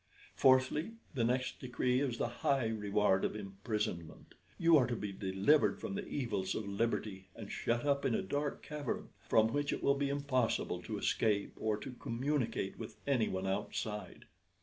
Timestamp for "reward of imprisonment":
2.65-4.33